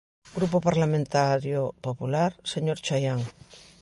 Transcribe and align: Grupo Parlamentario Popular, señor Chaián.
Grupo 0.37 0.57
Parlamentario 0.67 1.61
Popular, 1.87 2.31
señor 2.53 2.77
Chaián. 2.85 3.21